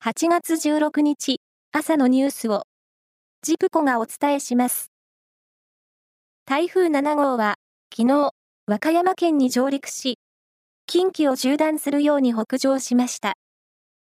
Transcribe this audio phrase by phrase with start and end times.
[0.00, 1.40] 8月16日
[1.72, 2.62] 朝のニュースを
[3.42, 4.92] ジプコがお伝えします。
[6.46, 7.56] 台風7号は
[7.92, 8.30] 昨日
[8.68, 10.20] 和歌山県に上陸し
[10.86, 13.34] 近畿を縦断するように北上しました。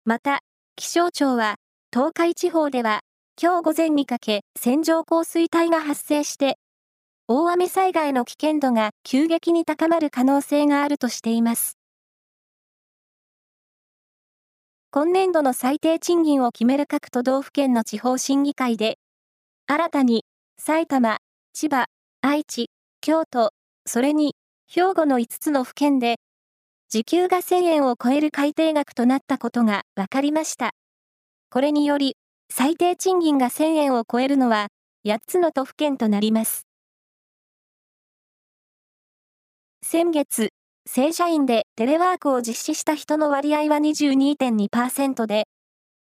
[0.04, 0.42] また
[0.76, 1.56] 気象庁は
[1.92, 3.00] 東海地方では
[3.42, 6.56] 今日午前にかけ線状降水帯が発生して
[7.26, 11.79] 大雨災害の危険度が急激に高まる可能性があるとしています。
[14.92, 18.98] 今年度の最低賃金を決める各都道府県の地方審議会で、
[19.68, 20.24] 新たに
[20.58, 21.18] 埼玉、
[21.52, 21.86] 千葉、
[22.22, 23.52] 愛知、京都、
[23.86, 24.34] それに
[24.68, 26.16] 兵庫の5つの府県で、
[26.88, 30.72] 時給が1000円を超える改定額となったことが分かりました。
[31.50, 32.16] これにより、
[32.52, 34.70] 最低賃金が1000円を超えるのは
[35.06, 36.66] 8つの都府県となります。
[39.84, 40.50] 先月、
[40.86, 45.44] 正社員でテレワークを実施した人の割合は22.2%で、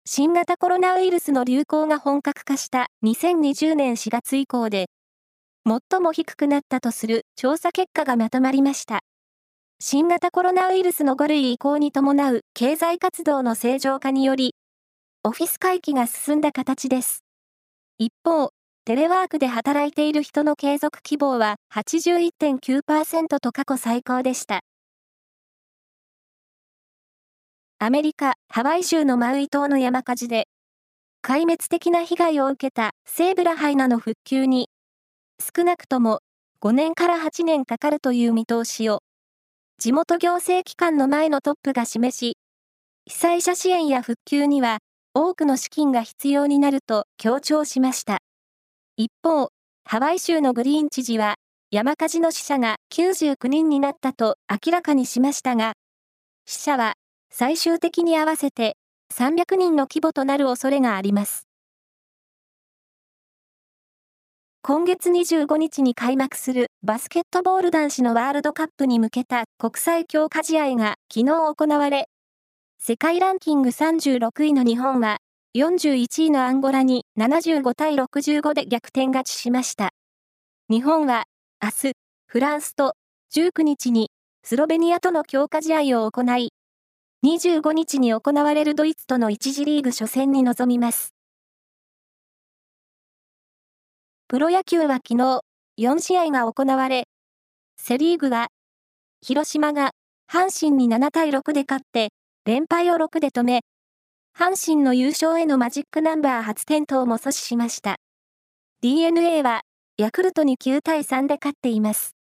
[0.07, 4.87] 新型コロナウイルスの流行が本格化した2020年4月以降で、
[5.67, 9.01] 最も低くなったとする調査結果がまとまりました。
[9.81, 14.55] 新型コロナウイルスの5類移行に伴う経済活動の正常化により、
[15.25, 17.25] オフィス回帰が進んだ形です。
[17.99, 18.51] 一方、
[18.89, 24.63] テレワークで働いている人の継続希望は81.9%と過去最高でした。
[27.79, 30.49] アメリカ・ハワイ州のマウイ島の山火事で、
[31.23, 34.71] 壊滅的な被害を受けた西部ラハイナの復旧に、
[35.39, 36.21] 少なくとも
[36.63, 39.01] 5年から8年かかるという見通しを、
[39.77, 42.39] 地元行政機関の前のトップが示し、
[43.05, 44.79] 被災者支援や復旧には
[45.13, 48.21] 多くの資金が必要になると強調しました。
[49.01, 49.51] 一方、
[49.85, 51.37] ハワイ州のグリーン知事は、
[51.71, 55.75] 山火事の死者が99人になったと明らかにしましたが、
[56.47, 56.95] 死者は
[57.31, 58.77] 最終的に合わせて
[59.15, 61.47] 300人の規模となる恐れがあります。
[64.63, 72.09] 今月25日に開幕するバスケットボール男子のワールドカップに向けた国際強化試合が昨日行われ、
[72.81, 75.19] 世界ランキング36位の日本は
[75.57, 79.91] 41位のアンゴラに75対65で逆転勝ちしました。
[80.69, 81.25] 日本は
[81.63, 81.93] 明日、
[82.27, 82.95] フランスと
[83.35, 84.11] 19日に
[84.45, 86.51] スロベニアとの強化試合を行い、
[87.25, 91.15] 25日に行われるドイツとの1次リーグ初戦に臨みます。
[94.29, 95.41] プロ野球は昨日、
[95.79, 97.05] 4試合が行われ、
[97.81, 98.49] セリーグは、
[99.23, 99.93] 広島が
[100.31, 102.11] 阪神に7対6で勝って、
[102.45, 103.63] 連敗を6で止め、
[104.39, 107.97] 阪神の優勝へのマジックナンバー初点灯も阻止しました。
[108.83, 109.63] DNA は、
[109.97, 112.15] ヤクルトに9対3で勝っています。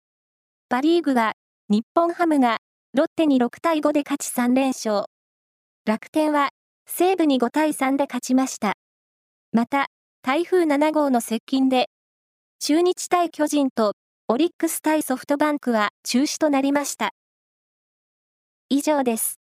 [0.71, 1.35] パリーグは、
[1.69, 2.57] 日本ハムが、
[2.95, 5.05] ロッテに6対5で勝ち3連勝。
[5.85, 6.49] 楽天は、
[6.87, 8.79] 西武に5対3で勝ちました。
[9.53, 9.89] また、
[10.23, 11.91] 台風7号の接近で、
[12.61, 13.93] 中日対巨人と
[14.29, 17.11] オリックス対ソフトバンクは中止となりました。
[18.71, 19.39] 以上です。